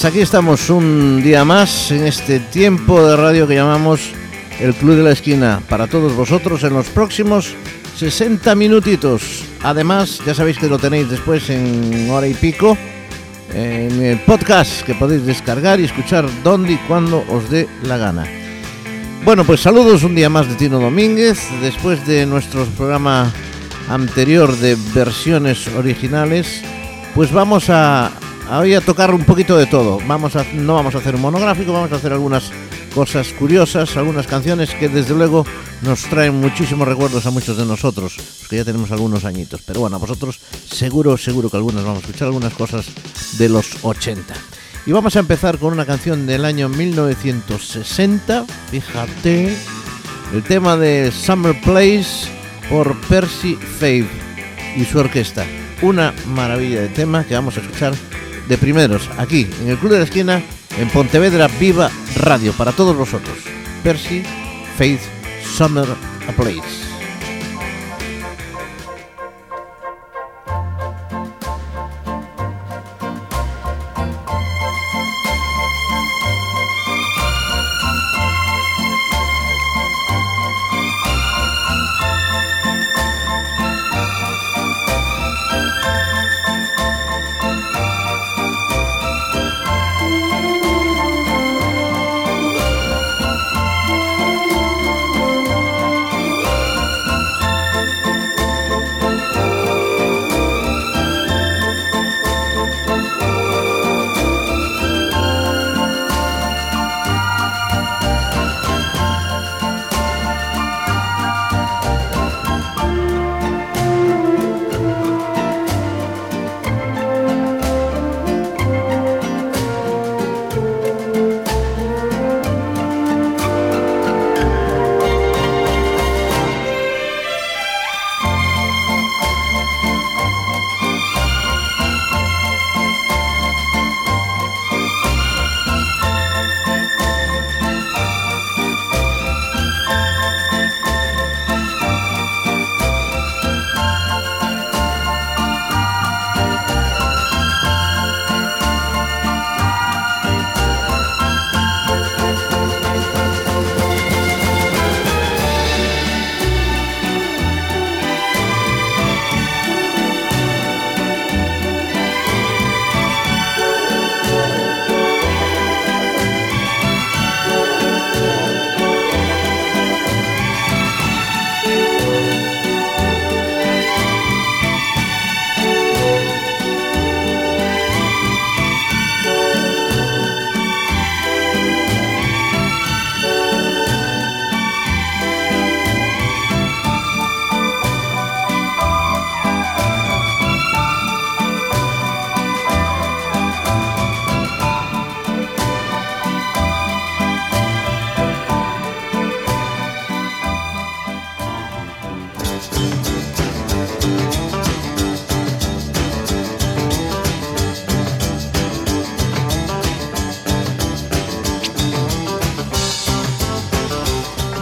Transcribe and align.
aquí 0.00 0.20
estamos 0.20 0.70
un 0.70 1.22
día 1.22 1.44
más 1.44 1.90
en 1.90 2.06
este 2.06 2.40
tiempo 2.40 3.06
de 3.06 3.14
radio 3.14 3.46
que 3.46 3.56
llamamos 3.56 4.00
el 4.58 4.72
Club 4.74 4.96
de 4.96 5.02
la 5.02 5.12
Esquina 5.12 5.60
para 5.68 5.86
todos 5.86 6.16
vosotros 6.16 6.64
en 6.64 6.72
los 6.72 6.86
próximos 6.86 7.54
60 7.98 8.54
minutitos. 8.54 9.44
Además, 9.62 10.22
ya 10.24 10.34
sabéis 10.34 10.56
que 10.56 10.66
lo 10.66 10.78
tenéis 10.78 11.10
después 11.10 11.50
en 11.50 12.08
hora 12.10 12.26
y 12.26 12.32
pico 12.32 12.76
en 13.54 14.02
el 14.02 14.18
podcast 14.20 14.80
que 14.80 14.94
podéis 14.94 15.26
descargar 15.26 15.78
y 15.78 15.84
escuchar 15.84 16.26
donde 16.42 16.72
y 16.72 16.76
cuando 16.88 17.22
os 17.28 17.50
dé 17.50 17.68
la 17.82 17.98
gana. 17.98 18.26
Bueno, 19.26 19.44
pues 19.44 19.60
saludos 19.60 20.04
un 20.04 20.14
día 20.14 20.30
más 20.30 20.48
de 20.48 20.54
Tino 20.54 20.80
Domínguez, 20.80 21.38
después 21.60 22.06
de 22.06 22.24
nuestro 22.24 22.64
programa 22.64 23.30
anterior 23.90 24.56
de 24.56 24.74
versiones 24.94 25.68
originales, 25.68 26.62
pues 27.14 27.30
vamos 27.30 27.68
a, 27.68 28.10
Voy 28.58 28.74
a 28.74 28.80
tocar 28.82 29.14
un 29.14 29.24
poquito 29.24 29.56
de 29.56 29.66
todo. 29.66 29.98
Vamos 30.06 30.36
a, 30.36 30.44
no 30.52 30.74
vamos 30.74 30.94
a 30.94 30.98
hacer 30.98 31.14
un 31.14 31.22
monográfico, 31.22 31.72
vamos 31.72 31.90
a 31.90 31.96
hacer 31.96 32.12
algunas 32.12 32.52
cosas 32.94 33.32
curiosas, 33.32 33.96
algunas 33.96 34.26
canciones 34.26 34.74
que 34.74 34.90
desde 34.90 35.14
luego 35.14 35.46
nos 35.80 36.02
traen 36.02 36.34
muchísimos 36.38 36.86
recuerdos 36.86 37.24
a 37.24 37.30
muchos 37.30 37.56
de 37.56 37.64
nosotros, 37.64 38.14
porque 38.40 38.56
ya 38.56 38.64
tenemos 38.64 38.92
algunos 38.92 39.24
añitos. 39.24 39.62
Pero 39.62 39.80
bueno, 39.80 39.96
a 39.96 39.98
vosotros 39.98 40.38
seguro, 40.70 41.16
seguro 41.16 41.48
que 41.48 41.56
algunas 41.56 41.82
vamos 41.82 42.04
a 42.04 42.06
escuchar 42.06 42.26
algunas 42.26 42.52
cosas 42.52 42.86
de 43.38 43.48
los 43.48 43.82
80. 43.82 44.34
Y 44.84 44.92
vamos 44.92 45.16
a 45.16 45.20
empezar 45.20 45.58
con 45.58 45.72
una 45.72 45.86
canción 45.86 46.26
del 46.26 46.44
año 46.44 46.68
1960, 46.68 48.44
fíjate, 48.70 49.56
el 50.34 50.42
tema 50.42 50.76
de 50.76 51.10
Summer 51.10 51.58
Place 51.62 52.28
por 52.68 53.00
Percy 53.08 53.56
Fave 53.56 54.10
y 54.76 54.84
su 54.84 54.98
orquesta. 54.98 55.46
Una 55.80 56.14
maravilla 56.26 56.82
de 56.82 56.88
tema 56.88 57.24
que 57.24 57.34
vamos 57.34 57.56
a 57.56 57.60
escuchar 57.60 57.94
de 58.48 58.58
primeros, 58.58 59.08
aquí, 59.18 59.48
en 59.62 59.70
el 59.70 59.78
Club 59.78 59.92
de 59.92 59.98
la 59.98 60.04
Esquina, 60.04 60.42
en 60.78 60.88
Pontevedra 60.90 61.48
Viva 61.48 61.90
Radio, 62.16 62.52
para 62.52 62.72
todos 62.72 62.96
vosotros. 62.96 63.36
Percy, 63.82 64.22
Faith, 64.76 65.00
Summer, 65.56 65.86
A 66.28 66.32
Place. 66.32 66.91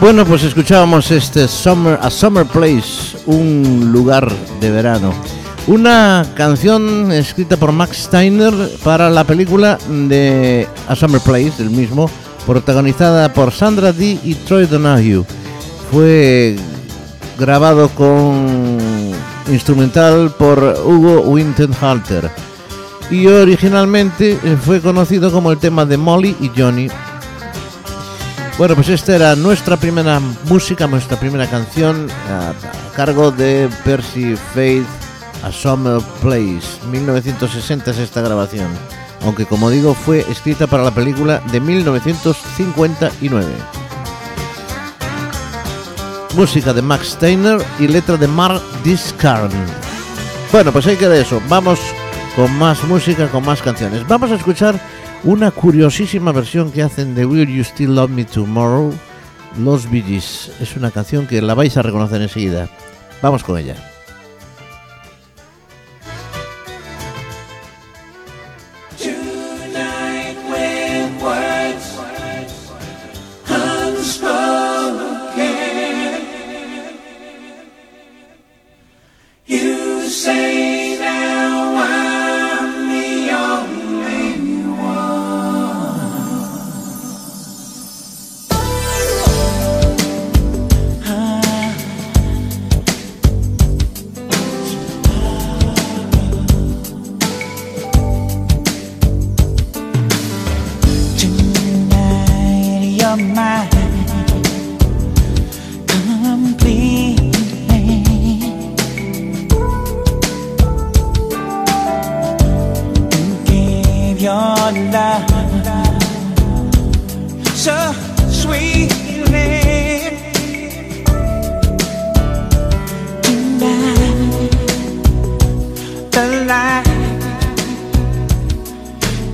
Bueno, 0.00 0.25
pues 0.25 0.43
escuchábamos 0.44 1.11
este 1.11 1.47
Summer, 1.47 1.99
A 2.00 2.11
Summer 2.11 2.47
Place, 2.47 3.19
un 3.27 3.91
lugar 3.93 4.33
de 4.59 4.71
verano. 4.71 5.12
Una 5.66 6.25
canción 6.34 7.12
escrita 7.12 7.59
por 7.59 7.71
Max 7.72 8.05
Steiner 8.05 8.55
para 8.83 9.10
la 9.10 9.25
película 9.25 9.78
de 9.89 10.66
A 10.89 10.97
Summer 10.97 11.21
Place, 11.21 11.53
del 11.59 11.69
mismo, 11.69 12.10
protagonizada 12.47 13.31
por 13.34 13.53
Sandra 13.53 13.93
Dee 13.93 14.19
y 14.25 14.34
Troy 14.37 14.65
Donahue. 14.65 15.22
Fue 15.93 16.56
grabado 17.39 17.91
con 17.91 18.47
instrumental 19.48 20.30
por 20.39 20.59
Hugo 20.83 21.21
Wintenhalter 21.28 22.30
y 23.10 23.27
originalmente 23.27 24.39
fue 24.65 24.80
conocido 24.80 25.30
como 25.30 25.53
el 25.53 25.59
tema 25.59 25.84
de 25.84 25.98
Molly 25.98 26.36
y 26.41 26.51
Johnny 26.59 26.89
bueno, 28.60 28.74
pues 28.74 28.91
esta 28.91 29.16
era 29.16 29.34
nuestra 29.36 29.78
primera 29.78 30.21
música, 30.45 30.86
nuestra 30.86 31.18
primera 31.18 31.48
canción 31.48 32.09
a, 32.28 32.53
cargo 32.95 33.30
de 33.30 33.71
Percy 33.86 34.36
Faith, 34.54 34.84
A 35.42 35.51
Summer 35.51 36.03
Place. 36.21 36.78
1960 36.91 37.91
es 37.91 37.97
esta 37.97 38.21
grabación, 38.21 38.68
aunque 39.22 39.47
como 39.47 39.71
digo 39.71 39.95
fue 39.95 40.27
escrita 40.30 40.66
para 40.66 40.83
la 40.83 40.91
película 40.91 41.41
de 41.51 41.59
1959. 41.59 43.47
Música 46.34 46.74
de 46.74 46.83
Max 46.83 47.12
Steiner 47.12 47.65
y 47.78 47.89
letra 47.89 48.18
de 48.18 48.28
Mark 48.28 48.60
Discarn. 48.84 49.51
Bueno, 50.53 50.71
pues 50.71 50.86
hay 50.86 50.97
que 50.97 51.09
de 51.09 51.22
eso. 51.22 51.41
Vamos 51.48 51.80
con 52.36 52.54
más 52.59 52.84
música, 52.84 53.27
con 53.28 53.42
más 53.42 53.62
canciones. 53.62 54.07
Vamos 54.07 54.30
a 54.30 54.34
escuchar 54.34 54.78
una 55.25 55.51
curiosísima 55.51 56.33
versión 56.33 56.72
que 56.72 56.83
hacen 56.83 57.15
de 57.15 57.27
Will 57.27 57.49
You 57.49 57.65
Still 57.65 57.95
Love 57.95 58.11
Me 58.11 58.25
Tomorrow, 58.25 58.93
Los 59.59 59.91
Bee. 59.91 60.17
Es 60.17 60.77
una 60.77 60.91
canción 60.91 61.27
que 61.27 61.43
la 61.43 61.55
vais 61.55 61.77
a 61.77 61.83
reconocer 61.83 62.22
enseguida. 62.22 62.69
Vamos 63.21 63.43
con 63.45 63.59
ella. 63.59 63.90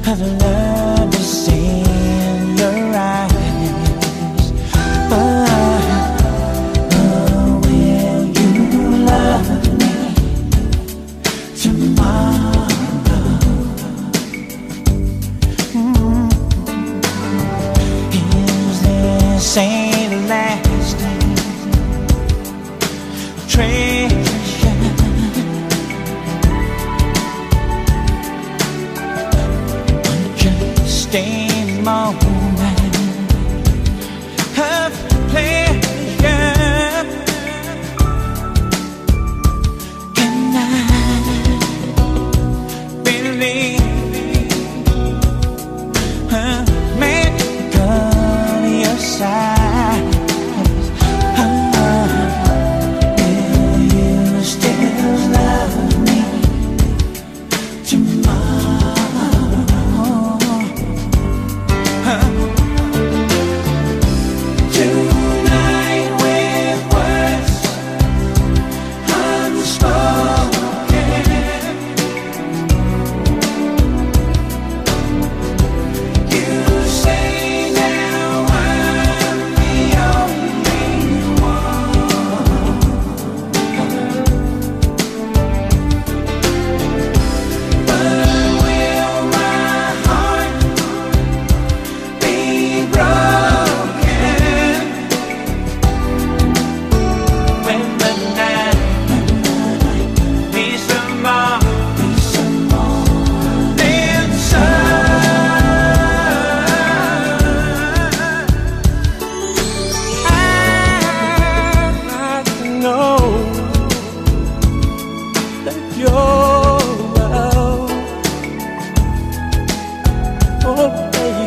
Have 0.06 0.20
a 0.20 0.24
lovely 0.24 1.18
day. 1.46 1.85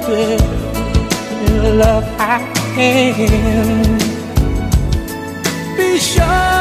myself 0.09 0.41
in 1.49 1.77
love 1.77 2.03
I 2.19 2.41
am. 2.77 3.97
Be 5.77 5.97
sure. 5.97 6.58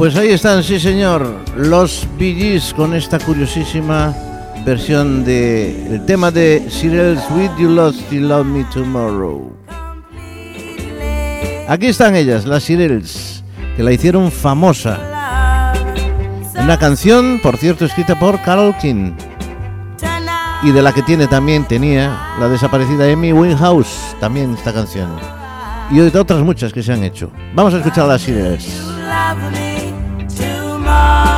Pues 0.00 0.16
ahí 0.16 0.30
están, 0.30 0.62
sí 0.62 0.80
señor, 0.80 1.30
los 1.58 2.08
BGs 2.18 2.72
con 2.72 2.94
esta 2.94 3.18
curiosísima 3.18 4.16
versión 4.64 5.26
del 5.26 5.92
el 5.92 6.06
tema 6.06 6.30
de 6.30 6.66
Cyril 6.70 7.18
Sweet 7.28 7.50
You 7.58 7.68
Lost 7.68 8.10
You 8.10 8.22
Love 8.22 8.46
Me 8.46 8.64
Tomorrow. 8.72 9.52
Aquí 11.68 11.88
están 11.88 12.16
ellas, 12.16 12.46
las 12.46 12.64
Cyrils, 12.64 13.44
que 13.76 13.82
la 13.82 13.92
hicieron 13.92 14.32
famosa. 14.32 15.74
Una 16.58 16.78
canción, 16.78 17.38
por 17.42 17.58
cierto, 17.58 17.84
escrita 17.84 18.18
por 18.18 18.40
Carol 18.40 18.74
King. 18.80 19.12
Y 20.62 20.72
de 20.72 20.80
la 20.80 20.94
que 20.94 21.02
tiene 21.02 21.26
también, 21.26 21.68
tenía 21.68 22.36
la 22.40 22.48
desaparecida 22.48 23.04
Amy 23.12 23.34
Winehouse, 23.34 24.16
también 24.18 24.54
esta 24.54 24.72
canción. 24.72 25.10
Y 25.90 25.98
de 25.98 26.18
otras 26.18 26.40
muchas 26.40 26.72
que 26.72 26.82
se 26.82 26.90
han 26.90 27.04
hecho. 27.04 27.30
Vamos 27.54 27.74
a 27.74 27.76
escuchar 27.76 28.06
las 28.06 28.24
Cyrils. 28.24 28.80
Me 30.90 31.29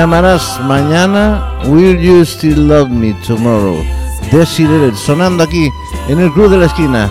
amarás 0.00 0.60
mañana, 0.64 1.58
Will 1.66 1.98
You 1.98 2.24
Still 2.24 2.68
Love 2.68 2.88
Me 2.88 3.14
Tomorrow? 3.26 3.82
Decided, 4.30 4.94
sonando 4.94 5.42
aquí 5.42 5.70
en 6.08 6.20
el 6.20 6.32
Club 6.32 6.50
de 6.50 6.58
la 6.58 6.66
Esquina. 6.66 7.10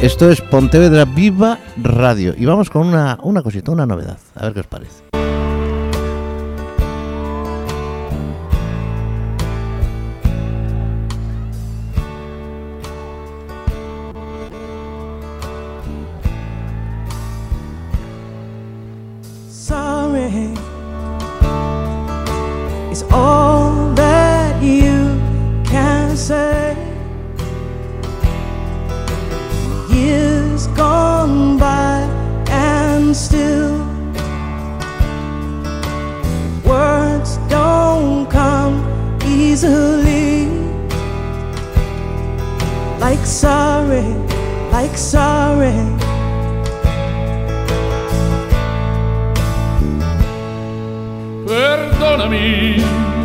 Esto 0.00 0.30
es 0.30 0.40
Pontevedra 0.40 1.04
Viva 1.04 1.58
Radio. 1.82 2.34
Y 2.36 2.46
vamos 2.46 2.70
con 2.70 2.86
una, 2.86 3.18
una 3.22 3.42
cosita, 3.42 3.70
una 3.72 3.86
novedad. 3.86 4.18
A 4.34 4.44
ver 4.44 4.54
qué 4.54 4.60
os 4.60 4.66
parece. 4.66 5.09
perdóname. 51.70 53.19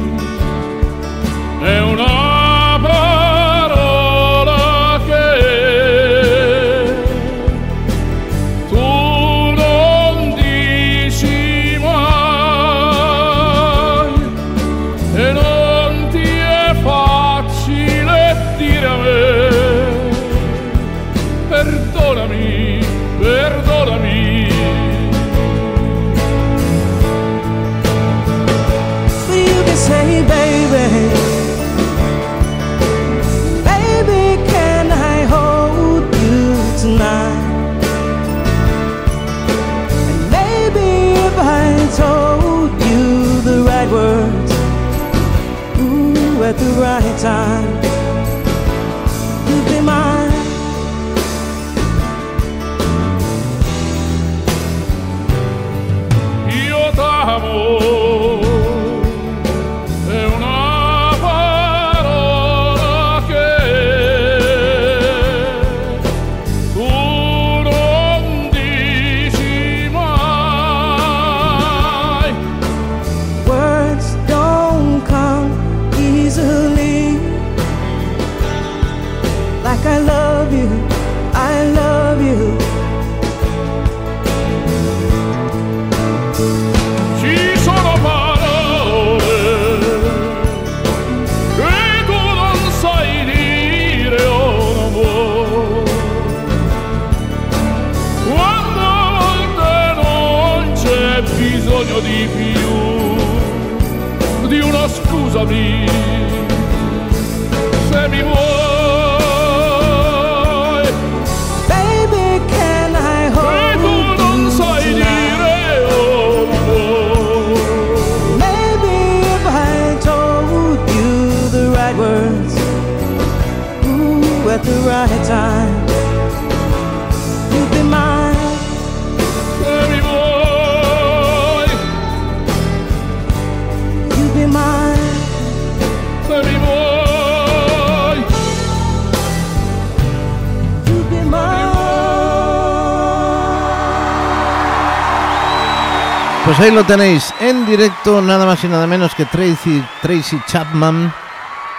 Pues 146.45 146.59
ahí 146.59 146.71
lo 146.71 146.83
tenéis 146.83 147.33
en 147.39 147.65
directo, 147.65 148.21
nada 148.21 148.45
más 148.45 148.63
y 148.63 148.67
nada 148.67 148.87
menos 148.87 149.13
que 149.15 149.25
Tracy, 149.25 149.83
Tracy 150.01 150.39
Chapman 150.47 151.11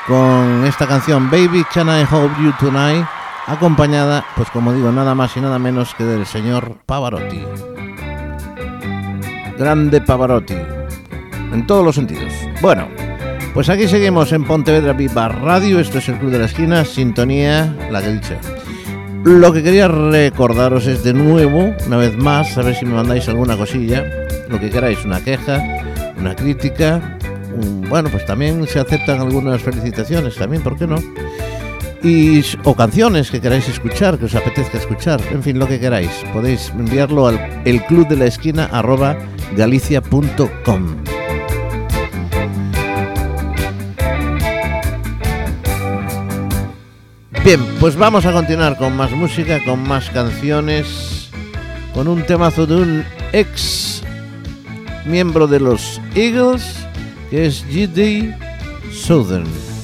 con 0.07 0.65
esta 0.65 0.87
canción 0.87 1.31
Baby 1.31 1.65
Can 1.73 1.89
I 1.89 2.07
Hold 2.11 2.37
You 2.41 2.53
Tonight, 2.61 3.05
acompañada, 3.47 4.25
pues 4.37 4.49
como 4.51 4.73
digo, 4.73 4.93
nada 4.93 5.15
más 5.15 5.37
y 5.37 5.41
nada 5.41 5.59
menos 5.59 5.95
que 5.95 6.05
del 6.05 6.27
señor 6.27 6.77
Pavarotti. 6.87 7.43
Grande 9.59 10.01
Pavarotti, 10.01 10.55
en 11.53 11.67
todos 11.67 11.85
los 11.85 11.95
sentidos. 11.95 12.33
Bueno, 12.61 12.89
pues 13.53 13.69
aquí 13.69 13.89
seguimos 13.89 14.33
en 14.33 14.45
Pontevedra 14.45 14.93
Viva 14.93 15.29
Radio, 15.29 15.81
esto 15.81 15.99
es 15.99 16.09
el 16.09 16.19
Club 16.19 16.31
de 16.31 16.39
la 16.39 16.45
Esquina, 16.45 16.85
sintonía, 16.85 17.75
la 17.91 18.01
que 18.01 18.09
he 18.09 18.13
dicho. 18.13 18.35
Lo 19.25 19.53
que 19.53 19.65
quería 19.65 19.89
recordaros 19.89 20.87
es 20.87 21.03
de 21.03 21.15
nuevo, 21.15 21.75
una 21.87 21.97
vez 21.97 22.17
más, 22.17 22.57
a 22.57 22.63
ver 22.63 22.77
si 22.77 22.87
me 22.87 22.95
mandáis 22.95 23.29
alguna 23.29 23.57
cosilla, 23.57 24.05
lo 24.49 24.61
que 24.61 24.71
queráis, 24.71 25.05
una 25.05 25.21
queja, 25.21 25.61
una 26.17 26.37
crítica, 26.37 27.16
bueno, 27.89 28.09
pues 28.11 28.25
también 28.27 28.67
se 28.67 28.79
aceptan 28.79 29.21
algunas 29.21 29.63
felicitaciones, 29.63 30.37
también, 30.37 30.63
¿por 30.63 30.77
qué 30.79 30.87
no? 30.87 30.97
Y, 32.03 32.45
o 32.65 32.75
canciones 32.75 33.31
que 33.31 33.41
queráis 33.41 33.69
escuchar, 33.69 34.19
que 34.19 34.27
os 34.27 34.35
apetezca 34.35 34.79
escuchar, 34.79 35.21
en 35.31 35.43
fin, 35.43 35.59
lo 35.59 35.67
que 35.67 35.81
queráis. 35.81 36.11
Podéis 36.33 36.71
enviarlo 36.71 37.27
al 37.27 37.63
el 37.65 37.83
club 37.85 38.07
de 38.09 38.17
la 38.17 38.27
esquina 38.27 38.67
arroba 38.67 39.17
galicia.com. 39.57 40.97
Bien, 47.47 47.61
pues 47.79 47.95
vamos 47.95 48.27
a 48.27 48.33
continuar 48.33 48.77
con 48.77 48.97
más 48.97 49.13
música, 49.13 49.63
con 49.65 49.81
más 49.87 50.11
canciones, 50.11 51.31
con 51.95 52.09
un 52.09 52.25
temazo 52.25 52.67
de 52.67 52.75
un 52.75 53.05
ex 53.33 54.03
miembro 55.05 55.47
de 55.47 55.61
los 55.61 56.01
Eagles, 56.17 56.87
que 57.37 57.45
es 57.45 57.67
G.D. 57.67 58.35
Southern. 58.91 59.76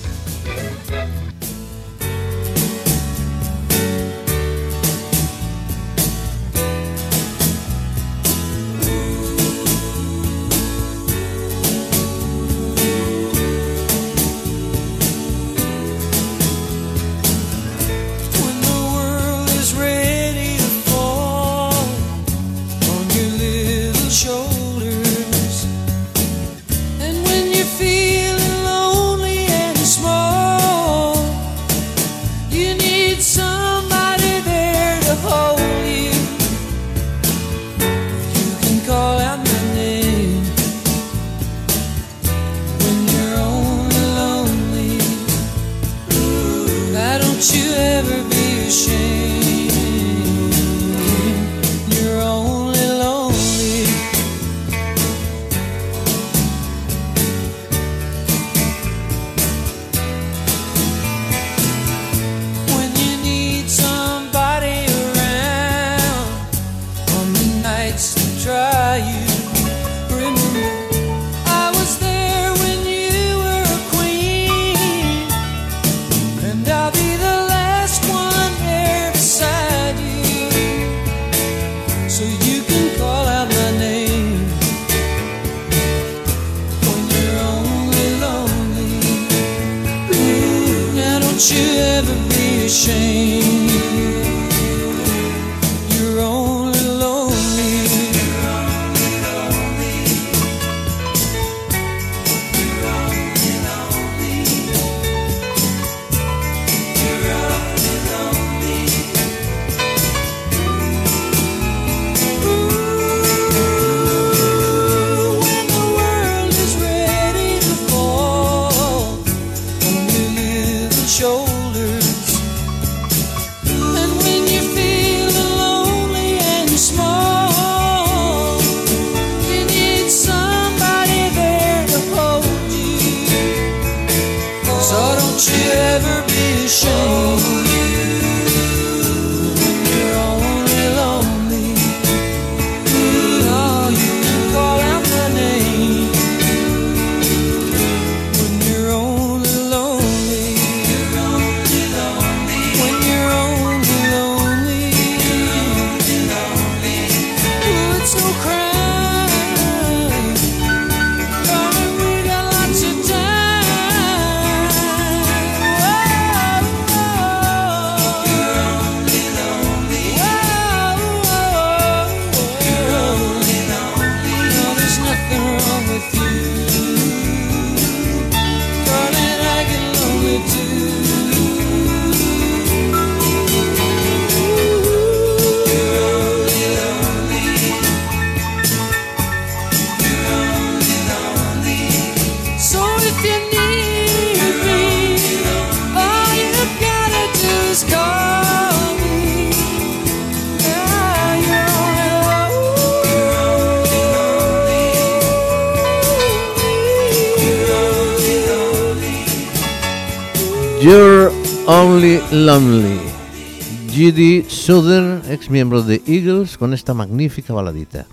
Southern, 214.62 215.22
ex 215.28 215.50
miembro 215.50 215.82
de 215.82 216.00
Eagles, 216.06 216.56
con 216.56 216.72
esta 216.72 216.94
magnífica 216.94 217.52
baladita. 217.52 218.06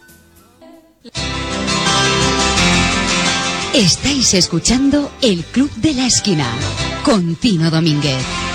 Estáis 3.75 4.33
escuchando 4.33 5.11
el 5.21 5.45
Club 5.45 5.69
de 5.75 5.93
la 5.93 6.07
Esquina 6.07 6.47
con 7.05 7.35
Tino 7.35 7.69
Domínguez. 7.69 8.48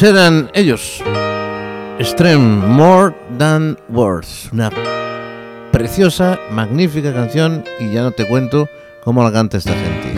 Pues 0.00 0.14
eran 0.14 0.50
ellos, 0.54 1.02
Extreme 1.98 2.66
More 2.68 3.14
Than 3.36 3.76
Words, 3.90 4.48
una 4.50 4.70
preciosa, 5.70 6.38
magnífica 6.50 7.12
canción 7.12 7.64
y 7.78 7.92
ya 7.92 8.00
no 8.04 8.10
te 8.10 8.26
cuento 8.26 8.66
cómo 9.04 9.22
la 9.22 9.30
canta 9.30 9.58
esta 9.58 9.74
gente. 9.74 10.14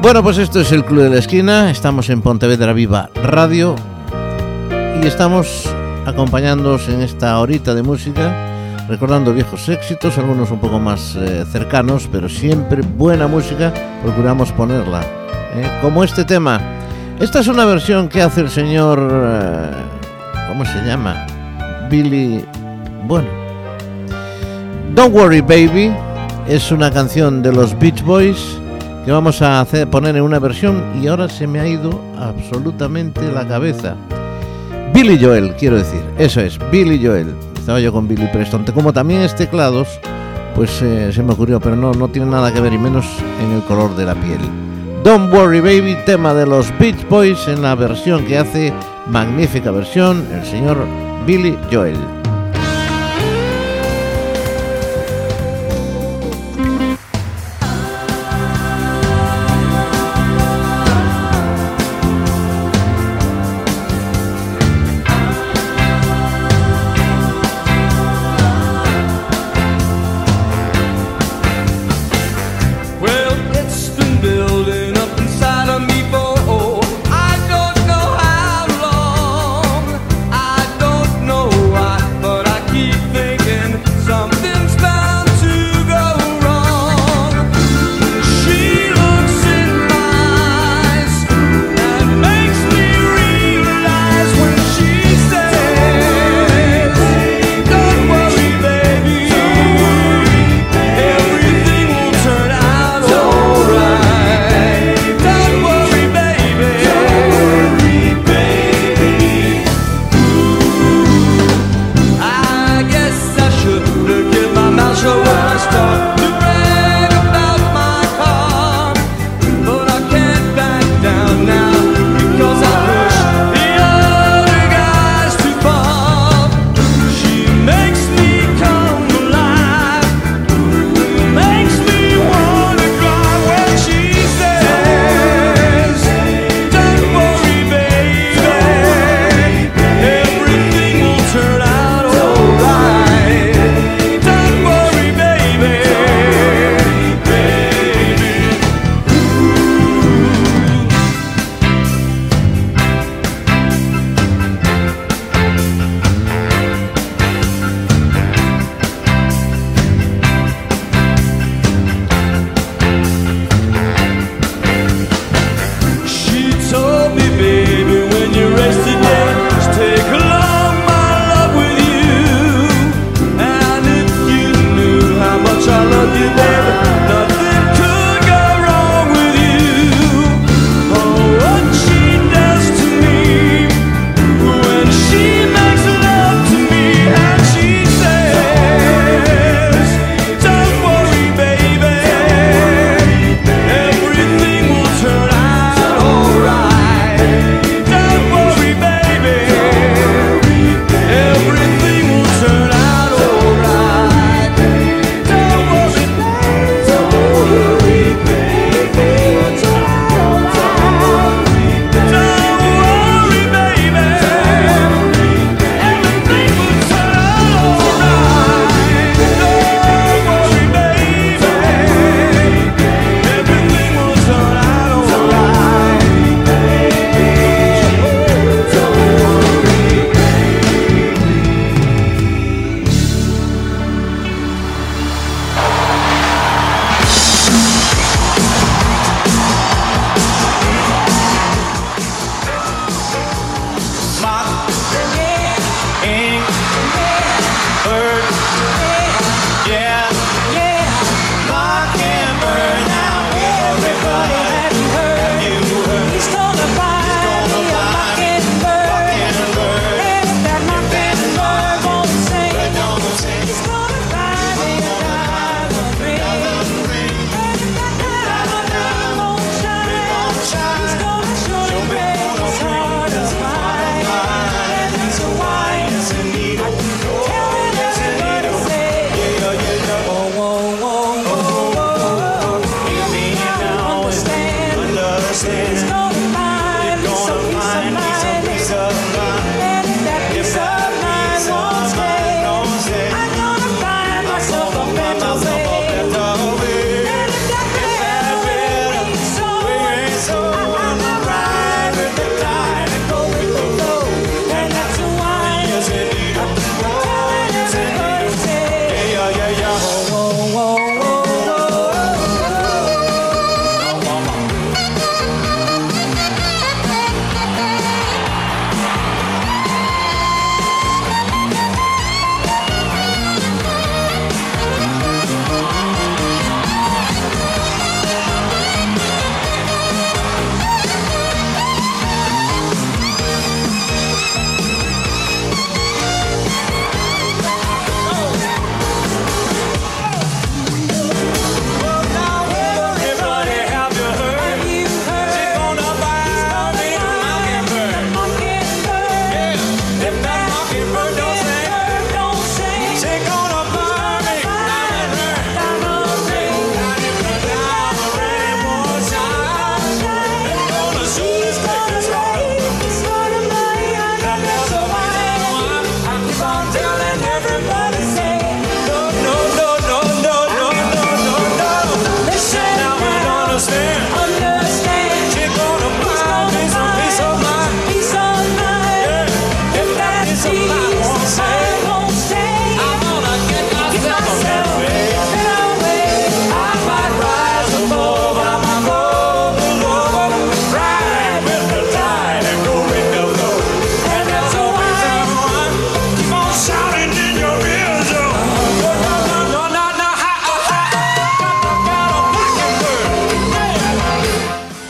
Bueno, 0.00 0.22
pues 0.22 0.38
esto 0.38 0.60
es 0.60 0.72
el 0.72 0.82
Club 0.82 1.02
de 1.02 1.10
la 1.10 1.18
Esquina, 1.18 1.70
estamos 1.70 2.08
en 2.08 2.22
Pontevedra 2.22 2.72
Viva 2.72 3.10
Radio. 3.16 3.76
Y 5.02 5.06
estamos 5.06 5.68
acompañándoos 6.06 6.88
en 6.88 7.02
esta 7.02 7.38
horita 7.38 7.74
de 7.74 7.82
música 7.82 8.45
recordando 8.88 9.32
viejos 9.32 9.68
éxitos, 9.68 10.16
algunos 10.18 10.50
un 10.50 10.60
poco 10.60 10.78
más 10.78 11.16
eh, 11.16 11.44
cercanos, 11.50 12.08
pero 12.10 12.28
siempre 12.28 12.82
buena 12.82 13.26
música, 13.26 13.72
procuramos 14.02 14.52
ponerla. 14.52 15.02
¿eh? 15.54 15.68
Como 15.82 16.04
este 16.04 16.24
tema. 16.24 16.60
Esta 17.18 17.40
es 17.40 17.48
una 17.48 17.64
versión 17.64 18.08
que 18.08 18.22
hace 18.22 18.42
el 18.42 18.50
señor... 18.50 18.98
Eh, 19.10 19.70
¿Cómo 20.48 20.64
se 20.64 20.80
llama? 20.84 21.26
Billy... 21.90 22.44
Bueno. 23.06 23.28
Don't 24.94 25.14
Worry 25.14 25.40
Baby 25.40 25.92
es 26.48 26.70
una 26.70 26.90
canción 26.90 27.42
de 27.42 27.52
los 27.52 27.78
Beach 27.78 28.02
Boys 28.02 28.58
que 29.04 29.12
vamos 29.12 29.42
a 29.42 29.60
hacer, 29.60 29.88
poner 29.88 30.16
en 30.16 30.22
una 30.22 30.38
versión 30.38 30.82
y 31.00 31.06
ahora 31.06 31.28
se 31.28 31.46
me 31.46 31.60
ha 31.60 31.66
ido 31.66 32.00
absolutamente 32.18 33.20
la 33.32 33.46
cabeza. 33.46 33.94
Billy 34.92 35.22
Joel, 35.22 35.54
quiero 35.56 35.76
decir, 35.76 36.00
eso 36.18 36.40
es, 36.40 36.58
Billy 36.70 37.04
Joel 37.04 37.34
estaba 37.66 37.80
yo 37.80 37.92
con 37.92 38.06
Billy 38.06 38.28
Preston. 38.28 38.64
Como 38.72 38.92
también 38.92 39.22
es 39.22 39.34
teclados, 39.34 39.98
pues 40.54 40.80
eh, 40.82 41.12
se 41.12 41.20
me 41.24 41.32
ocurrió, 41.32 41.58
pero 41.58 41.74
no, 41.74 41.92
no 41.94 42.06
tiene 42.06 42.30
nada 42.30 42.54
que 42.54 42.60
ver 42.60 42.72
y 42.72 42.78
menos 42.78 43.04
en 43.42 43.50
el 43.50 43.62
color 43.62 43.96
de 43.96 44.04
la 44.04 44.14
piel. 44.14 44.38
Don't 45.02 45.34
Worry 45.34 45.60
Baby, 45.60 45.96
tema 46.06 46.32
de 46.32 46.46
los 46.46 46.66
Beach 46.78 47.08
Boys 47.08 47.48
en 47.48 47.62
la 47.62 47.74
versión 47.74 48.24
que 48.24 48.38
hace, 48.38 48.72
magnífica 49.08 49.72
versión, 49.72 50.24
el 50.32 50.44
señor 50.44 50.78
Billy 51.26 51.58
Joel. 51.72 51.96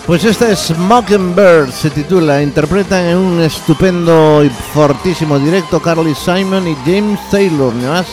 Pues 0.07 0.25
esta 0.25 0.49
es 0.53 0.71
Mockingbird, 0.79 1.73
se 1.73 1.91
titula, 1.91 2.41
interpretan 2.41 3.07
en 3.07 3.17
un 3.17 3.41
estupendo 3.41 4.45
y 4.45 4.49
fortísimo 4.49 5.37
directo 5.37 5.83
Carly 5.83 6.15
Simon 6.15 6.69
y 6.69 6.77
James 6.85 7.19
Taylor, 7.29 7.75
ni 7.75 7.87
más 7.87 8.07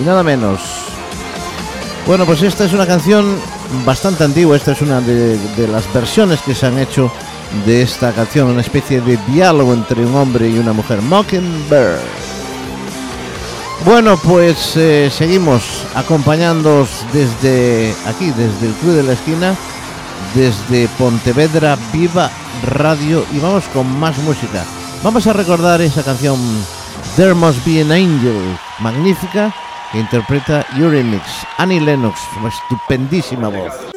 y 0.00 0.04
nada 0.04 0.22
menos. 0.22 0.60
Bueno, 2.06 2.24
pues 2.24 2.42
esta 2.42 2.66
es 2.66 2.72
una 2.72 2.86
canción 2.86 3.36
bastante 3.84 4.22
antigua, 4.22 4.56
esta 4.56 4.72
es 4.72 4.80
una 4.80 5.00
de, 5.00 5.66
las 5.66 5.92
versiones 5.92 6.40
que 6.40 6.54
se 6.54 6.66
han 6.66 6.78
hecho 6.78 7.10
de 7.66 7.82
esta 7.82 8.12
canción, 8.12 8.46
una 8.46 8.60
especie 8.60 9.00
de 9.00 9.18
diálogo 9.26 9.74
entre 9.74 10.06
un 10.06 10.14
hombre 10.14 10.48
y 10.48 10.56
una 10.56 10.72
mujer, 10.72 11.02
Mockingbird. 11.02 11.98
Bueno, 13.84 14.16
pues 14.18 14.76
eh, 14.76 15.10
seguimos 15.12 15.84
acompañándoos 15.96 17.04
desde 17.12 17.92
aquí, 18.06 18.26
desde 18.30 18.68
el 18.68 18.74
Club 18.74 18.94
de 18.94 19.02
la 19.02 19.14
Esquina 19.14 19.56
desde 20.34 20.88
Pontevedra 20.98 21.76
Viva 21.92 22.30
Radio 22.66 23.24
y 23.32 23.38
vamos 23.38 23.64
con 23.72 23.98
más 23.98 24.16
música. 24.18 24.64
Vamos 25.02 25.26
a 25.26 25.32
recordar 25.32 25.80
esa 25.80 26.02
canción 26.02 26.38
There 27.16 27.34
Must 27.34 27.64
Be 27.64 27.80
an 27.80 27.92
Angel, 27.92 28.58
magnífica, 28.80 29.54
que 29.92 29.98
interpreta 29.98 30.64
Eurimix, 30.76 31.22
Annie 31.58 31.80
Lennox, 31.80 32.20
una 32.38 32.48
estupendísima 32.48 33.48
voz. 33.48 33.89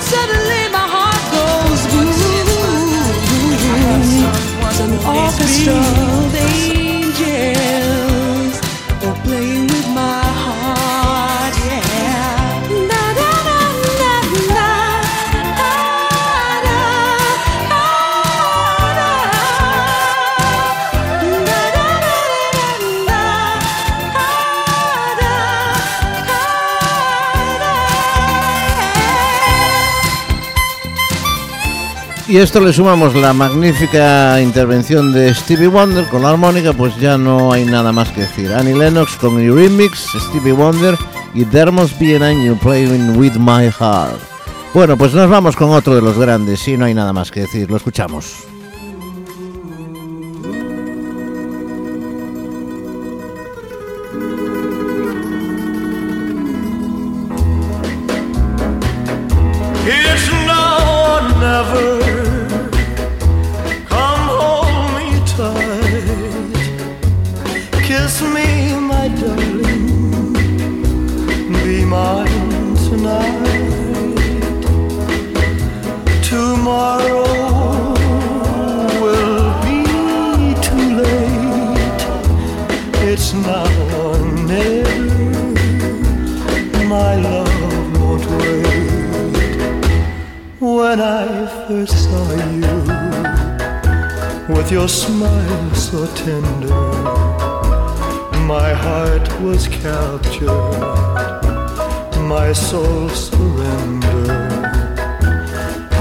suddenly 0.00 0.68
my 0.72 0.86
heart 0.94 1.22
goes 1.32 1.82
boom. 1.92 2.08
Orchestra. 5.06 6.19
Y 32.30 32.36
esto 32.36 32.60
le 32.60 32.72
sumamos 32.72 33.16
la 33.16 33.32
magnífica 33.32 34.40
intervención 34.40 35.12
de 35.12 35.34
Stevie 35.34 35.66
Wonder 35.66 36.04
con 36.06 36.22
la 36.22 36.30
armónica, 36.30 36.72
pues 36.72 36.96
ya 36.96 37.18
no 37.18 37.52
hay 37.52 37.64
nada 37.64 37.90
más 37.90 38.10
que 38.10 38.20
decir. 38.20 38.52
Annie 38.52 38.72
Lennox 38.72 39.16
con 39.16 39.40
el 39.40 39.52
remix, 39.52 40.06
Stevie 40.16 40.52
Wonder 40.52 40.96
y 41.34 41.44
There 41.44 41.72
Must 41.72 41.98
Be 41.98 42.14
an 42.14 42.22
Angel 42.22 42.54
Playing 42.54 43.18
With 43.18 43.32
My 43.32 43.68
Heart. 43.68 44.20
Bueno, 44.72 44.96
pues 44.96 45.12
nos 45.12 45.28
vamos 45.28 45.56
con 45.56 45.70
otro 45.70 45.96
de 45.96 46.02
los 46.02 46.16
grandes, 46.16 46.68
y 46.68 46.76
no 46.76 46.84
hay 46.84 46.94
nada 46.94 47.12
más 47.12 47.32
que 47.32 47.40
decir, 47.40 47.68
lo 47.68 47.76
escuchamos. 47.76 48.49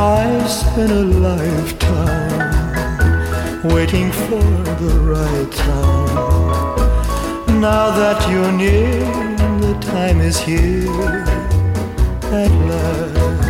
I've 0.02 0.50
spent 0.50 0.94
a 0.94 1.04
lifetime 1.04 2.54
waiting 3.66 4.14
for 4.14 4.40
the 4.80 4.98
right 5.04 5.52
time. 5.52 7.60
Now 7.60 7.92
that 7.92 8.32
you're 8.32 8.54
near, 8.54 9.04
the 9.60 9.78
time 9.82 10.22
is 10.22 10.40
here 10.40 11.26
at 12.32 12.50
last. 12.70 13.49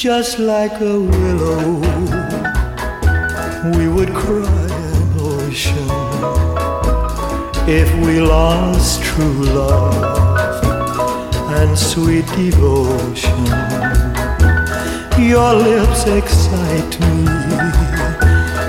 Just 0.00 0.38
like 0.38 0.80
a 0.80 0.98
willow, 0.98 1.74
we 3.76 3.86
would 3.86 4.08
cry 4.14 4.66
an 4.94 5.12
ocean 5.20 5.90
if 7.68 7.94
we 7.96 8.18
lost 8.18 9.02
true 9.02 9.44
love 9.52 10.54
and 11.58 11.78
sweet 11.78 12.24
devotion. 12.28 13.44
Your 15.20 15.52
lips 15.52 16.06
excite 16.06 16.98
me, 17.02 17.24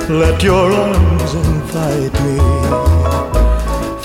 let 0.09 0.43
your 0.43 0.69
arms 0.69 1.33
invite 1.33 2.13
me. 2.25 2.39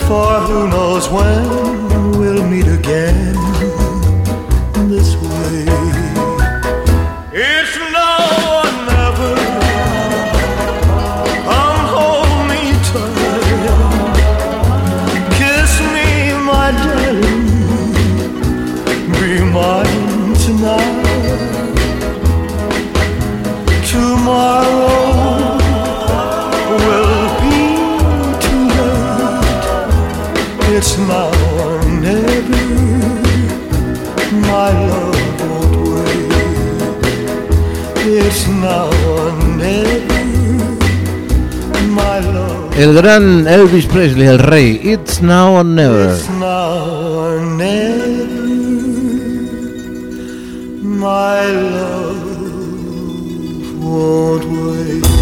For 0.06 0.30
who 0.46 0.68
knows 0.68 1.08
when 1.10 2.18
we'll 2.20 2.46
meet 2.46 2.68
again 2.68 3.34
this 4.88 5.16
way. 5.16 5.86
El 42.78 42.92
gran 42.92 43.48
Elvis 43.48 43.86
Presley, 43.86 44.26
el 44.26 44.38
rey. 44.38 44.78
It's 44.82 45.22
now 45.22 45.56
or 45.56 45.64
never. 45.64 46.12
It's 46.12 46.28
now 46.28 46.84
or 47.24 47.40
never. 47.40 48.26
My 50.82 51.46
love 51.46 52.22
won't 53.82 54.44
wait. 54.44 55.15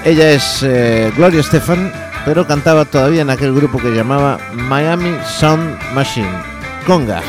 Ella 0.05 0.31
es 0.31 0.63
eh, 0.63 1.13
Gloria 1.17 1.41
Estefan, 1.41 1.93
pero 2.25 2.47
cantaba 2.47 2.85
todavía 2.85 3.23
en 3.23 3.31
aquel 3.31 3.53
grupo 3.55 3.79
que 3.79 3.91
llamaba 3.91 4.39
Miami 4.53 5.17
Sound 5.39 5.77
Machine. 5.95 6.31
Conga. 6.87 7.23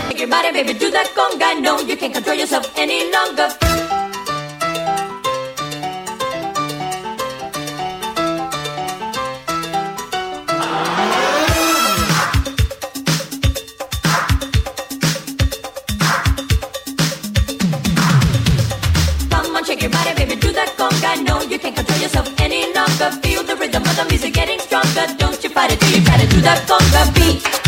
Can't 21.67 21.75
control 21.75 21.99
yourself 21.99 22.33
any 22.39 22.73
longer. 22.73 23.11
Feel 23.21 23.43
the 23.43 23.55
rhythm 23.57 23.83
of 23.83 23.95
the 23.97 24.05
music 24.05 24.33
getting 24.33 24.59
stronger. 24.59 25.05
Don't 25.17 25.43
you 25.43 25.49
fight 25.49 25.71
it 25.71 25.79
till 25.79 25.99
you 25.99 26.05
try 26.05 26.17
to 26.17 26.27
do 26.27 26.39
that 26.41 26.65
conga 26.67 27.13
beat. 27.13 27.66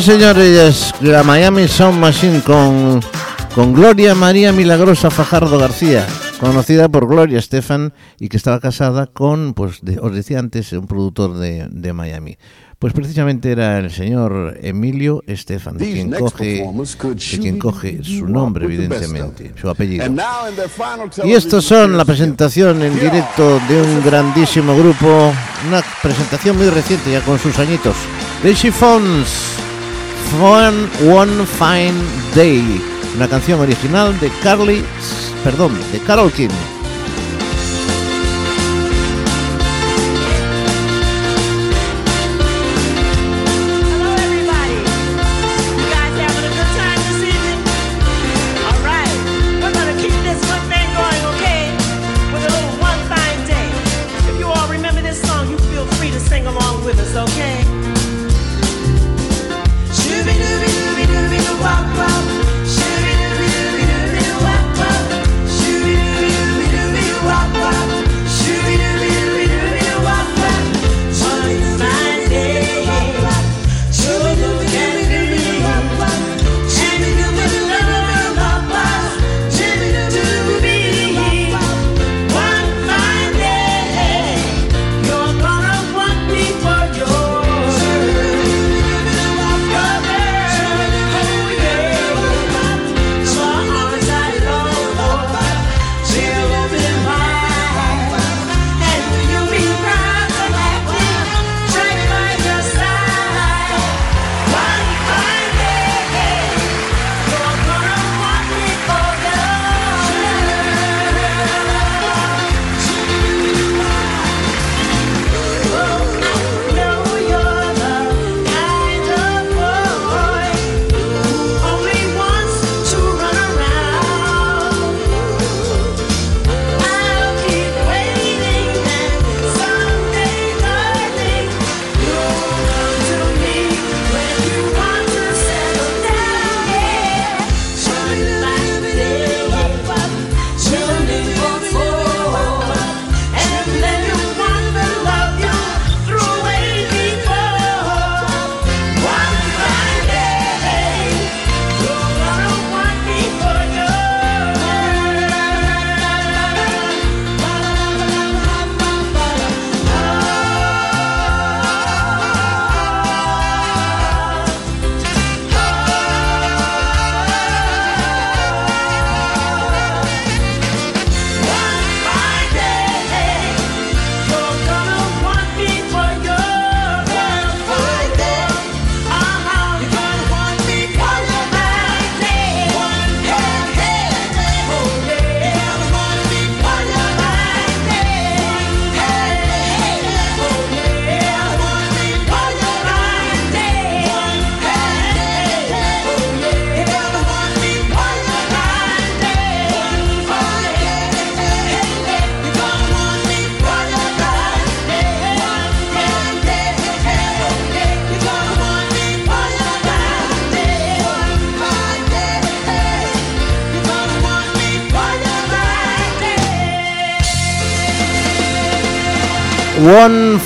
Sí, 0.00 0.02
señores, 0.02 0.92
la 1.00 1.22
Miami 1.22 1.68
Sound 1.68 1.98
Machine 1.98 2.40
con, 2.40 3.00
con 3.54 3.72
Gloria 3.74 4.14
María 4.14 4.52
Milagrosa 4.52 5.10
Fajardo 5.10 5.58
García, 5.58 6.06
conocida 6.40 6.88
por 6.88 7.06
Gloria 7.08 7.38
Estefan 7.38 7.92
y 8.18 8.28
que 8.28 8.36
estaba 8.36 8.60
casada 8.60 9.06
con, 9.06 9.54
pues 9.54 9.78
de- 9.82 9.98
os 10.00 10.14
decía 10.14 10.38
antes, 10.38 10.72
un 10.72 10.86
productor 10.86 11.34
de, 11.38 11.68
de 11.70 11.92
Miami. 11.92 12.36
Pues 12.78 12.92
precisamente 12.92 13.50
era 13.52 13.78
el 13.78 13.90
señor 13.90 14.58
Emilio 14.60 15.22
Estefan, 15.26 15.78
de 15.78 15.90
quien 15.92 16.10
coge, 16.10 16.64
de 17.30 17.38
quien 17.38 17.58
coge 17.58 18.02
su 18.02 18.28
nombre, 18.28 18.66
evidentemente, 18.66 19.52
su 19.58 19.70
apellido. 19.70 20.04
Y 21.24 21.32
estos 21.32 21.64
son 21.64 21.96
la 21.96 22.04
presentación 22.04 22.82
en 22.82 22.98
directo 22.98 23.58
de 23.68 23.80
un 23.80 24.04
grandísimo 24.04 24.76
grupo, 24.76 25.32
una 25.68 25.82
presentación 26.02 26.56
muy 26.58 26.68
reciente 26.68 27.12
ya 27.12 27.20
con 27.22 27.38
sus 27.38 27.58
añitos, 27.58 27.94
The 28.42 28.54
Chiffons, 28.54 29.54
Fun 30.38 30.90
One 31.08 31.46
Fine 31.46 31.94
Day, 32.34 32.82
una 33.16 33.28
canción 33.28 33.60
original 33.60 34.18
de 34.18 34.30
Carly, 34.42 34.84
perdón, 35.44 35.72
de 35.92 36.00
Carol 36.00 36.32
King. 36.32 36.48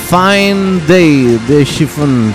Fine 0.09 0.81
Day 0.89 1.39
de 1.47 1.67
Chiffons. 1.67 2.35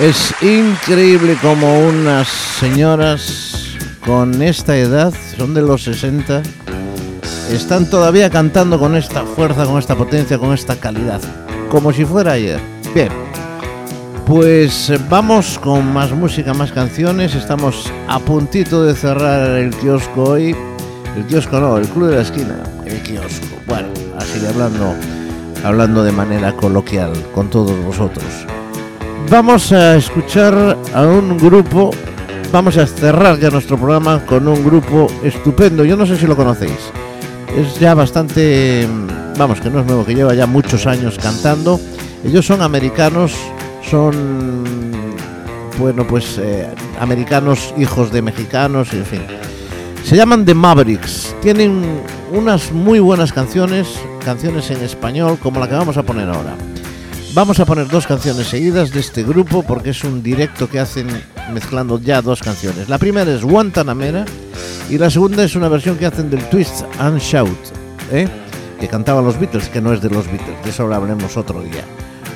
Es 0.00 0.34
increíble 0.42 1.36
como 1.40 1.86
unas 1.86 2.26
señoras 2.26 3.76
con 4.04 4.42
esta 4.42 4.76
edad, 4.76 5.14
son 5.36 5.54
de 5.54 5.62
los 5.62 5.84
60, 5.84 6.42
están 7.52 7.88
todavía 7.88 8.30
cantando 8.30 8.80
con 8.80 8.96
esta 8.96 9.24
fuerza, 9.24 9.64
con 9.64 9.78
esta 9.78 9.94
potencia, 9.94 10.38
con 10.38 10.52
esta 10.52 10.74
calidad, 10.74 11.20
como 11.70 11.92
si 11.92 12.04
fuera 12.04 12.32
ayer. 12.32 12.60
Bien, 12.92 13.12
pues 14.26 14.92
vamos 15.08 15.56
con 15.60 15.92
más 15.92 16.10
música, 16.10 16.52
más 16.52 16.72
canciones. 16.72 17.36
Estamos 17.36 17.92
a 18.08 18.18
puntito 18.18 18.82
de 18.82 18.96
cerrar 18.96 19.50
el 19.50 19.70
kiosco 19.76 20.30
hoy. 20.30 20.56
El 21.16 21.26
kiosco 21.26 21.60
no, 21.60 21.76
el 21.78 21.86
club 21.86 22.08
de 22.08 22.16
la 22.16 22.22
esquina, 22.22 22.56
el 22.84 23.00
kiosco. 23.02 23.46
Bueno, 23.68 23.88
así 24.18 24.44
hablando, 24.44 24.96
hablando 25.64 26.02
de 26.02 26.12
manera 26.12 26.52
coloquial 26.52 27.12
con 27.34 27.50
todos 27.50 27.76
vosotros. 27.84 28.24
Vamos 29.30 29.70
a 29.72 29.96
escuchar 29.96 30.76
a 30.94 31.02
un 31.02 31.38
grupo. 31.38 31.90
Vamos 32.52 32.76
a 32.76 32.86
cerrar 32.86 33.38
ya 33.38 33.50
nuestro 33.50 33.76
programa 33.76 34.24
con 34.26 34.48
un 34.48 34.64
grupo 34.64 35.06
estupendo. 35.22 35.84
Yo 35.84 35.96
no 35.96 36.04
sé 36.04 36.16
si 36.16 36.26
lo 36.26 36.34
conocéis. 36.34 36.90
Es 37.56 37.78
ya 37.78 37.94
bastante, 37.94 38.88
vamos, 39.38 39.60
que 39.60 39.70
no 39.70 39.80
es 39.80 39.86
nuevo, 39.86 40.04
que 40.04 40.14
lleva 40.14 40.34
ya 40.34 40.46
muchos 40.46 40.86
años 40.86 41.16
cantando. 41.20 41.80
Ellos 42.24 42.44
son 42.44 42.60
americanos, 42.62 43.32
son, 43.88 44.52
bueno, 45.78 46.06
pues 46.06 46.38
eh, 46.38 46.68
americanos 47.00 47.72
hijos 47.76 48.10
de 48.12 48.22
mexicanos, 48.22 48.92
en 48.92 49.04
fin. 49.04 49.22
Se 50.04 50.16
llaman 50.16 50.44
The 50.44 50.54
Mavericks. 50.54 51.34
Tienen 51.40 51.82
unas 52.32 52.72
muy 52.72 52.98
buenas 52.98 53.32
canciones, 53.32 53.98
canciones 54.20 54.70
en 54.70 54.82
español, 54.82 55.38
como 55.42 55.60
la 55.60 55.68
que 55.68 55.74
vamos 55.74 55.96
a 55.96 56.02
poner 56.02 56.28
ahora. 56.28 56.56
Vamos 57.32 57.60
a 57.60 57.64
poner 57.64 57.88
dos 57.88 58.06
canciones 58.06 58.48
seguidas 58.48 58.90
de 58.90 59.00
este 59.00 59.22
grupo 59.22 59.62
porque 59.62 59.90
es 59.90 60.02
un 60.02 60.22
directo 60.22 60.68
que 60.68 60.80
hacen 60.80 61.08
mezclando 61.52 62.00
ya 62.00 62.22
dos 62.22 62.40
canciones. 62.40 62.88
La 62.88 62.98
primera 62.98 63.30
es 63.32 63.42
Guantanamera 63.42 64.24
Y 64.88 64.98
la 64.98 65.10
segunda 65.10 65.44
es 65.44 65.54
una 65.54 65.68
versión 65.68 65.96
que 65.96 66.06
hacen 66.06 66.28
del 66.28 66.44
Twist 66.48 66.82
and 66.98 67.20
Shout, 67.20 67.58
¿eh? 68.10 68.28
que 68.80 68.88
cantaban 68.88 69.24
los 69.24 69.38
Beatles, 69.38 69.68
que 69.68 69.80
no 69.80 69.92
es 69.92 70.00
de 70.00 70.10
los 70.10 70.26
Beatles, 70.26 70.64
de 70.64 70.70
eso 70.70 70.82
hablaremos 70.82 71.36
otro 71.36 71.62
día. 71.62 71.84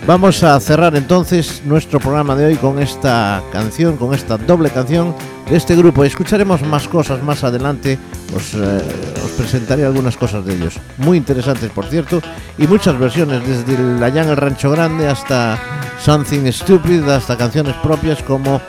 Vamos 0.07 0.43
a 0.43 0.61
cerrar 0.61 0.95
entonces 0.97 1.63
nuestro 1.65 1.99
programa 1.99 2.37
de 2.37 2.45
hoy 2.45 2.57
con 2.57 2.79
esta 2.79 3.43
canción, 3.51 3.97
con 3.97 4.13
esta 4.13 4.37
doble 4.37 4.69
canción 4.69 5.15
de 5.49 5.57
este 5.57 5.75
grupo. 5.75 6.05
Escucharemos 6.05 6.61
más 6.61 6.87
cosas 6.89 7.23
más 7.23 7.43
adelante, 7.43 7.99
os, 8.37 8.53
eh, 8.53 8.83
os 9.25 9.31
presentaré 9.31 9.87
algunas 9.87 10.19
cosas 10.19 10.45
de 10.45 10.57
ellos, 10.57 10.75
muy 10.99 11.17
interesantes 11.17 11.71
por 11.71 11.87
cierto, 11.87 12.21
y 12.59 12.67
muchas 12.67 12.99
versiones, 12.99 13.49
desde 13.49 13.83
La 13.99 14.11
Llana 14.11 14.33
el 14.33 14.37
Rancho 14.37 14.71
Grande 14.71 15.09
hasta 15.09 15.59
Something 16.03 16.53
Stupid, 16.53 17.09
hasta 17.09 17.39
canciones 17.39 17.75
propias 17.77 18.23
como 18.23 18.61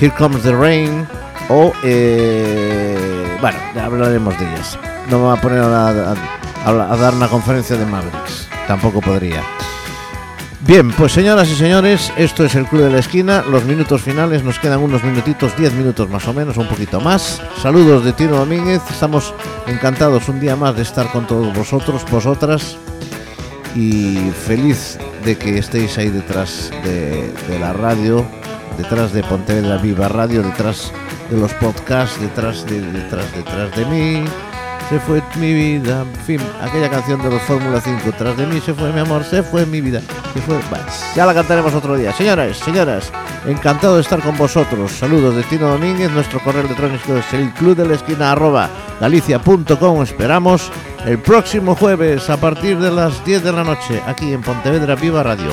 Here 0.00 0.14
Comes 0.16 0.42
the 0.42 0.52
Rain 0.52 1.04
o... 1.48 1.72
eh, 1.82 3.36
bueno, 3.40 3.58
hablaremos 3.82 4.38
de 4.38 4.52
ellas. 4.52 4.78
No 5.10 5.18
me 5.18 5.24
voy 5.24 5.36
a 5.36 5.40
poner 5.40 5.62
a 5.62 6.96
dar 6.96 7.12
una 7.12 7.26
conferencia 7.26 7.76
de 7.76 7.84
Mavericks, 7.86 8.46
tampoco 8.68 9.00
podría. 9.00 9.42
Bien, 10.60 10.90
pues 10.92 11.12
señoras 11.12 11.50
y 11.50 11.54
señores, 11.54 12.12
esto 12.16 12.44
es 12.44 12.54
el 12.54 12.66
Club 12.66 12.84
de 12.84 12.90
la 12.90 12.98
Esquina, 12.98 13.42
los 13.42 13.64
minutos 13.64 14.00
finales, 14.00 14.42
nos 14.42 14.58
quedan 14.58 14.80
unos 14.80 15.04
minutitos, 15.04 15.54
10 15.56 15.74
minutos 15.74 16.08
más 16.08 16.26
o 16.26 16.32
menos, 16.32 16.56
un 16.56 16.66
poquito 16.66 16.98
más. 16.98 17.42
Saludos 17.60 18.04
de 18.04 18.14
Tino 18.14 18.36
Domínguez, 18.36 18.80
estamos 18.90 19.34
encantados 19.66 20.28
un 20.30 20.40
día 20.40 20.56
más 20.56 20.74
de 20.74 20.82
estar 20.82 21.12
con 21.12 21.26
todos 21.26 21.54
vosotros, 21.54 22.04
vosotras, 22.10 22.78
y 23.74 24.30
feliz 24.46 24.98
de 25.24 25.36
que 25.36 25.58
estéis 25.58 25.98
ahí 25.98 26.08
detrás 26.08 26.70
de, 26.82 27.32
de 27.48 27.58
la 27.58 27.74
radio, 27.74 28.24
detrás 28.78 29.12
de 29.12 29.22
Pontevedra 29.22 29.76
Viva 29.76 30.08
Radio, 30.08 30.42
detrás 30.42 30.90
de 31.30 31.36
los 31.36 31.52
podcasts, 31.54 32.18
detrás 32.18 32.64
de, 32.64 32.80
detrás, 32.80 33.26
detrás 33.34 33.76
de 33.76 33.84
mí. 33.84 34.24
Se 34.88 35.00
fue 35.00 35.20
mi 35.34 35.52
vida, 35.52 36.02
en 36.02 36.14
fin, 36.24 36.40
aquella 36.62 36.88
canción 36.88 37.20
de 37.20 37.28
los 37.28 37.42
Fórmula 37.42 37.80
5, 37.80 38.12
tras 38.16 38.36
de 38.36 38.46
mí 38.46 38.60
se 38.60 38.72
fue 38.72 38.92
mi 38.92 39.00
amor, 39.00 39.24
se 39.24 39.42
fue 39.42 39.66
mi 39.66 39.80
vida, 39.80 40.00
se 40.32 40.40
fue... 40.40 40.60
Bueno, 40.70 40.84
ya 41.16 41.26
la 41.26 41.34
cantaremos 41.34 41.74
otro 41.74 41.96
día. 41.96 42.12
Señoras, 42.12 42.56
señoras, 42.58 43.10
encantado 43.48 43.96
de 43.96 44.02
estar 44.02 44.20
con 44.20 44.36
vosotros. 44.38 44.92
Saludos 44.92 45.34
de 45.34 45.42
Tino 45.42 45.66
Domínguez, 45.66 46.12
nuestro 46.12 46.38
correo 46.38 46.62
electrónico 46.62 47.16
es 47.16 47.34
el 47.34 47.52
club 47.54 47.76
de 47.76 47.88
la 47.88 47.94
esquina 47.94 48.32
galicia.com. 49.00 50.02
Esperamos 50.04 50.70
el 51.04 51.18
próximo 51.18 51.74
jueves 51.74 52.30
a 52.30 52.36
partir 52.36 52.78
de 52.78 52.92
las 52.92 53.24
10 53.24 53.42
de 53.42 53.52
la 53.52 53.64
noche 53.64 54.00
aquí 54.06 54.32
en 54.32 54.42
Pontevedra 54.42 54.94
Viva 54.94 55.24
Radio. 55.24 55.52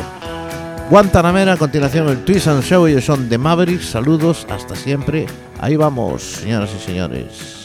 Guantanamera, 0.92 1.54
a 1.54 1.58
continuación 1.58 2.08
el 2.08 2.24
Twist 2.24 2.48
and 2.50 2.62
Show, 2.62 2.86
ellos 2.86 3.06
son 3.06 3.28
de 3.30 3.40
Mavericks. 3.40 3.88
Saludos, 3.90 4.46
hasta 4.48 4.76
siempre. 4.76 5.26
Ahí 5.60 5.76
vamos, 5.76 6.22
señoras 6.22 6.70
y 6.78 6.86
señores. 6.86 7.62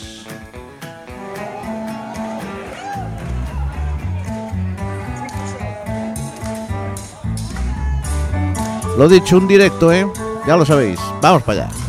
Lo 8.99 9.09
dicho, 9.09 9.36
un 9.36 9.46
directo, 9.46 9.92
¿eh? 9.92 10.05
Ya 10.44 10.57
lo 10.57 10.66
sabéis. 10.66 10.99
Vamos 11.22 11.44
para 11.44 11.66
allá. 11.66 11.88